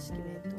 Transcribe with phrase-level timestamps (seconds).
[0.00, 0.57] 式名と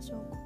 [0.00, 0.39] ましょう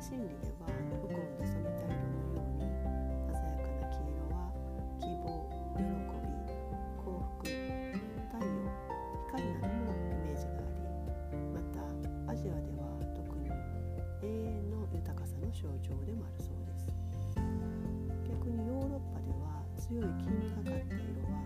[0.00, 2.64] 心理ではウコンの染め色のように
[3.28, 4.48] 鮮やかな黄色は
[4.96, 5.44] 希望
[5.76, 6.40] 喜び
[6.96, 8.64] 幸福太陽
[9.28, 10.72] 光などのイメージがあ
[11.36, 16.88] りまたアジアでは特に永遠の豊かさの象徴でもあるそうです
[18.24, 21.44] 逆にヨーロッパでは強い金がかった色は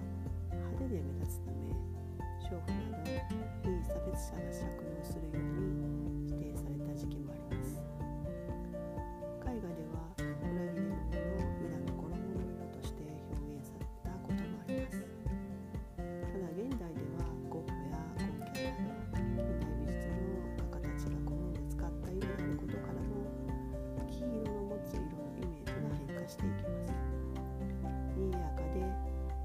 [0.55, 1.75] 派手で目立つため
[2.47, 3.11] 娼婦など
[3.67, 4.84] いい差別者が釈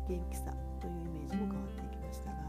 [0.10, 2.42] 元気さというイメージも変わっていきましたが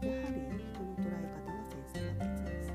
[0.00, 2.72] やはり人の捉え方は繊細が別です。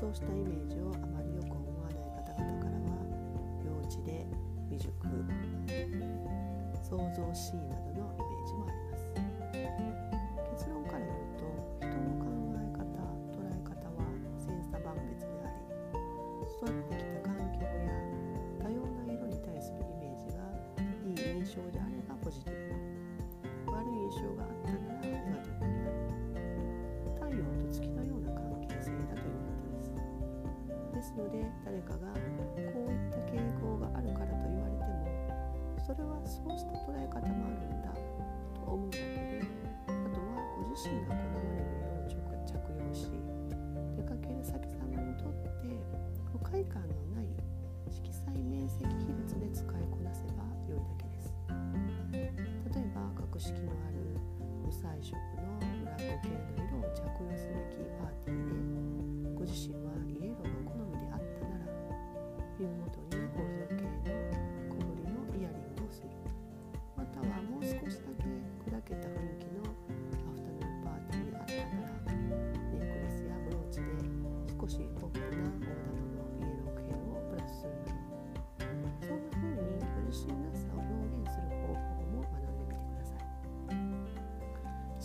[0.00, 3.04] そうしたイメージをあまりよく思わない方々からは
[3.60, 4.24] 幼稚で
[4.72, 4.96] 未熟
[6.80, 9.12] 創造シーンなどのイメージもあります。
[10.56, 11.44] 結論から言うと
[11.84, 12.96] 人の考え方
[13.28, 14.08] 捉え方は
[14.40, 17.92] 千差万別であり育ってきた環境や
[18.56, 20.48] 多様な色に対するイメージが
[21.04, 22.63] いい印象であればポジティブ。
[31.84, 32.08] かが
[32.72, 35.04] こういった傾向があるからと言われても
[35.86, 37.92] それはそうした捉え方もあるんだ
[38.64, 39.42] と思うだけで
[39.86, 40.26] あとは
[40.56, 41.33] ご自身がこの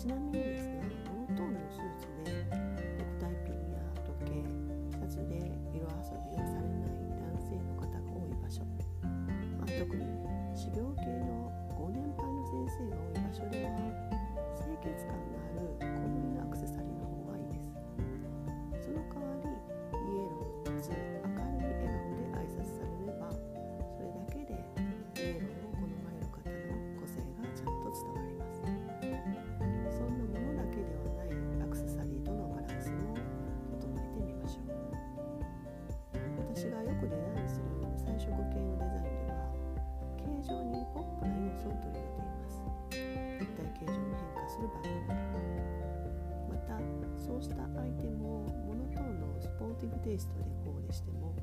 [0.00, 0.69] ちなみにです
[40.40, 42.64] 形状にポップな要素を取り入れています。
[43.40, 45.36] 立体形状に変化するバッグなど
[46.48, 46.80] また
[47.20, 51.36] そうしたアイテムをモノトーンのスポーティブテイストでコーデしても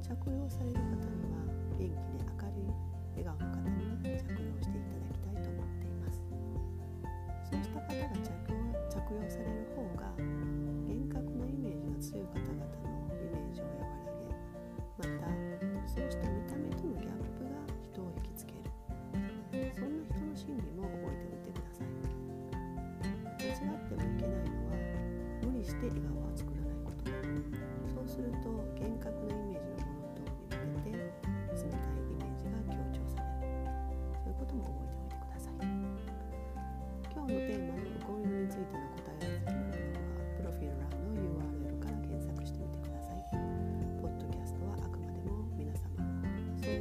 [0.00, 1.44] 着用される方には
[1.76, 6.24] 元気で明るい笑顔の方に着用していただきたいと思っています。
[7.44, 10.08] そうした方が着用着用される方が
[10.88, 13.81] 厳格なイメージが強い方々のイメージを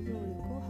[0.06, 0.61] 能力を